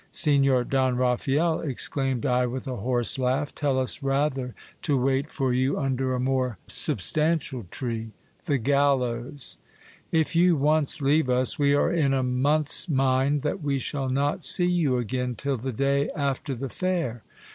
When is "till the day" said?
15.35-16.09